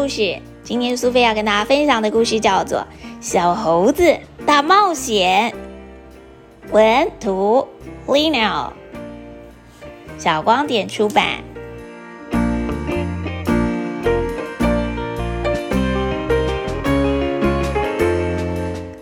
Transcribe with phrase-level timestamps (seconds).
[0.00, 0.40] 故事。
[0.62, 2.78] 今天苏菲要跟大家分享的故事叫做
[3.20, 5.52] 《小猴子大冒险》。
[6.72, 7.66] 文图
[8.06, 8.70] Lino，
[10.16, 11.42] 小光点出版。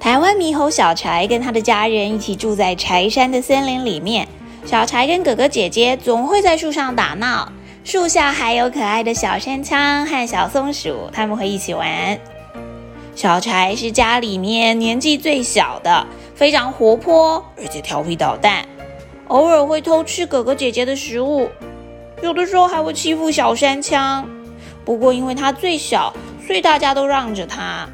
[0.00, 4.26] 台湾猕猴小柴跟他的家人一起住在柴山的森林里面。
[4.64, 7.52] 小柴跟哥哥姐姐总会在树上打闹。
[7.86, 12.18] 树下还有可爱的小山枪和小松鼠，他们会一起玩。
[13.14, 16.04] 小柴是家里面年纪最小的，
[16.34, 18.66] 非常活泼，而且调皮捣蛋，
[19.28, 21.48] 偶尔会偷吃哥哥姐姐的食物，
[22.24, 24.28] 有的时候还会欺负小山枪。
[24.84, 26.12] 不过因为他最小，
[26.44, 27.88] 所以大家都让着他。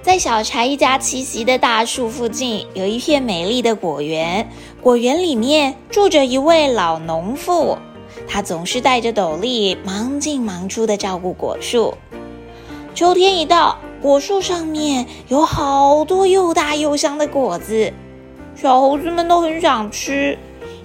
[0.00, 4.48] 在小柴一家栖息的大树附近，有一片美丽的果园，
[4.80, 7.76] 果园里面住着一位老农妇。
[8.32, 11.92] 他总是戴着斗笠，忙进忙出的照顾果树。
[12.94, 17.92] 秋天一到，果树上面有好多又大又香的果子，
[18.54, 20.38] 小猴子们都很想吃。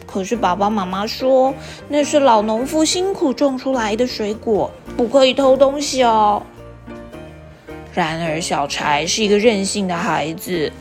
[0.08, 1.54] 可是爸爸妈妈说，
[1.88, 6.42] 那是老农夫辛苦种出来的水果，不可以偷东西哦。
[7.94, 10.72] 然而，小柴是一个任性的孩子。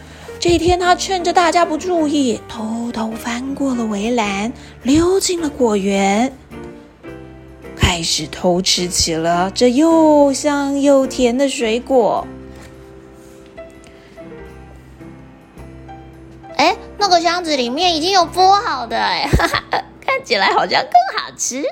[0.41, 4.51] 这天，他趁着大家不注意，偷偷翻过了围栏，
[4.83, 6.33] 溜进了果园。
[7.87, 12.27] 开始偷吃起了这又香又甜的水果。
[16.57, 19.29] 哎，那个箱子里面已经有剥好的，哎，
[20.01, 21.63] 看起来好像更好吃。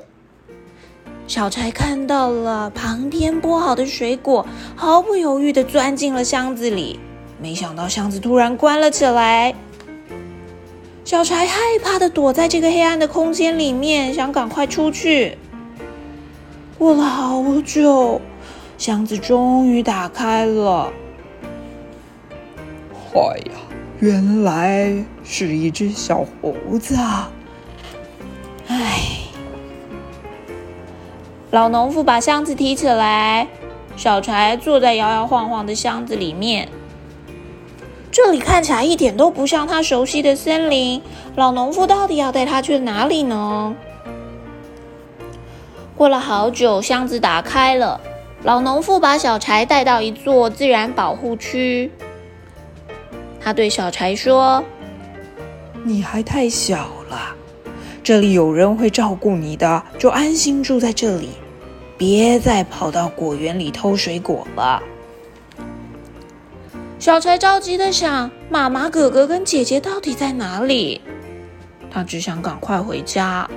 [1.27, 4.47] 小柴看到了旁边剥好的水果，
[4.77, 7.01] 毫不犹豫的钻进了箱子里。
[7.41, 9.55] 没想到箱子突然关了起来，
[11.05, 15.39] 小柴害怕的躲在这个黑暗的空间里面，想赶快出去。
[16.83, 18.21] 过了好久，
[18.77, 20.93] 箱子终于打开了。
[23.15, 23.53] 哎呀，
[24.01, 27.31] 原来是一只小猴子啊！
[28.67, 29.01] 唉，
[31.53, 33.47] 老农夫把箱子提起来，
[33.95, 36.69] 小柴坐在摇摇晃晃的箱子里面。
[38.11, 41.01] 这里看起来一点都不像他熟悉的森林。
[41.37, 43.73] 老农夫到底要带他去哪里呢？
[45.97, 48.01] 过了好久，箱子打开了。
[48.43, 51.91] 老农妇把小柴带到一座自然保护区。
[53.41, 54.65] 他对小柴说
[55.85, 57.37] ：“你还太小了，
[58.03, 61.31] 这里有人会照顾你的，就安心住在这里，
[61.97, 64.83] 别再跑到果园里偷水果了。”
[66.99, 71.01] 小柴着急的想：“妈妈、哥哥跟姐姐到底在哪里？”
[71.91, 73.49] 他只想赶快回家。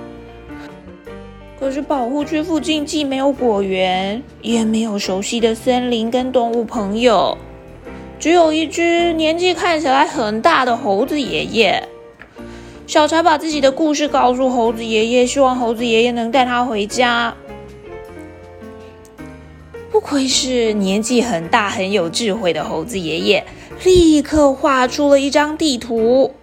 [1.60, 7.38] 可是保护区附近既没有果园，也没有熟悉的森林跟动物朋友，
[8.20, 11.88] 只有一只年纪看起来很大的猴子爷爷。
[12.86, 17.34] 小柴把自己的故事告诉猴子爷爷，希望猴子爷爷能带他回家。
[19.92, 23.44] 不愧是年纪很大、很有智慧的猴子爷爷，
[23.84, 26.36] 立刻画出了一张地图。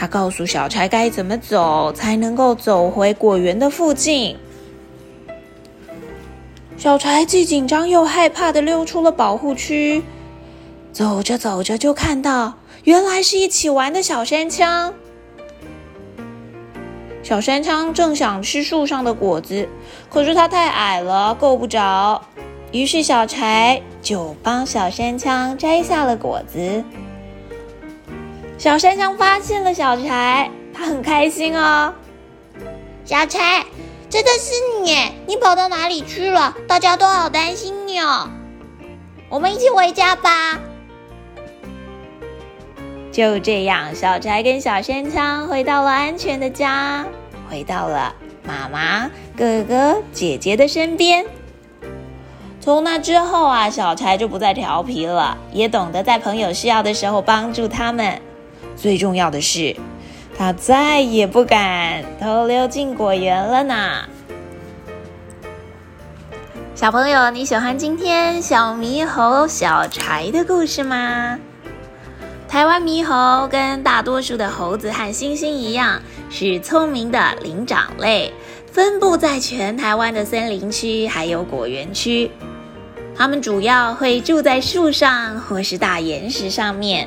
[0.00, 4.34] 他告诉小柴该怎么走才能够走回果园的附近。
[6.78, 10.02] 小柴既紧张又害怕的溜出了保护区，
[10.90, 14.94] 走着走着就看到，原来是一起玩的小山枪。
[17.22, 19.68] 小山枪正想吃树上的果子，
[20.08, 22.22] 可是它太矮了，够不着。
[22.72, 26.82] 于是小柴就帮小山枪摘下了果子。
[28.60, 31.94] 小山枪发现了小柴，他很开心哦。
[33.06, 33.64] 小柴，
[34.10, 34.94] 真的是你！
[35.26, 36.54] 你跑到哪里去了？
[36.68, 38.28] 大家都好担心你哦。
[39.30, 40.60] 我们一起回家吧。
[43.10, 47.06] 就这样，小柴跟小山枪回到了安全的家，
[47.48, 48.14] 回到了
[48.44, 51.24] 妈妈、哥哥、姐姐的身边。
[52.60, 58.20] 从那之后啊，小柴就不再调皮了，也懂得在朋友需要的时候帮助他们。
[58.80, 59.76] 最重要的是，
[60.38, 64.04] 他再也不敢偷溜进果园了呢。
[66.74, 71.38] 小朋友，你喜欢今天小猕猴小柴的故事吗？
[72.48, 76.00] 台湾猕猴跟大多数的猴子和猩猩一样，
[76.30, 78.32] 是聪明的灵长类，
[78.72, 82.30] 分布在全台湾的森林区还有果园区。
[83.14, 87.06] 它们主要会住在树上或是大岩石上面。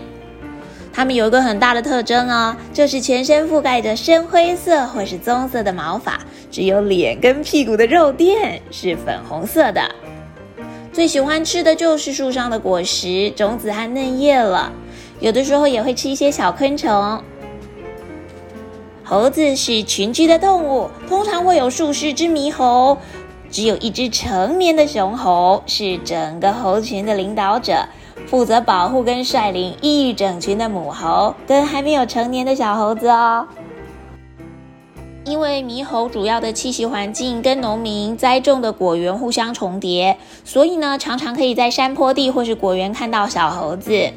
[0.96, 6.20] 它们有一个很大的特征哦，就是全身覆盖着深灰色或是棕色的毛发，
[6.52, 9.82] 只有脸跟屁股的肉垫是粉红色的。
[10.92, 14.72] 最喜欢吃的就是树上的果实、种子和嫩叶了，
[15.20, 17.20] 有的时候也会吃一些小昆虫。
[19.04, 22.96] 猴子是群居的动物，通常会有数十只猕猴。
[23.50, 27.88] 只有一只成年的雄猴是整个猴群的领导者，
[28.28, 33.48] 负责保护跟率领一整群的母猴跟还没有成年的小猴子哦。
[35.26, 44.12] 因为猕猴主要的栖息环境跟农民栽种的果园互相重叠，所以呢，常常可以在山坡地或是果园看到小猴子。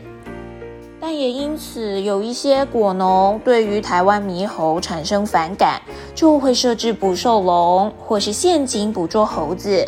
[0.98, 5.80] 但也因此，有一些果农对于台湾猕猴产生反感，
[6.12, 9.86] 就会设置捕兽笼或是陷阱捕捉猴子。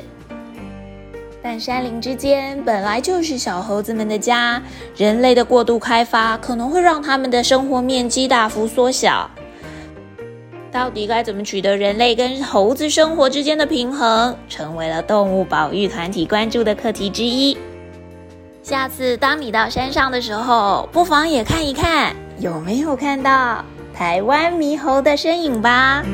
[1.51, 4.63] 但山林之间本来就是小猴子们的家，
[4.95, 9.31] 人类的过度开发可能会让他们的生活面积大幅缩小。
[10.71, 17.57] 到底该怎么取得人类跟猴子生活之间的平衡，成为了动物保育团体关注的课题之一。
[18.63, 23.65] 下次当你到山上的时候，不妨也看一看有没有看到
[23.95, 26.05] 台湾猕猴的身影吧。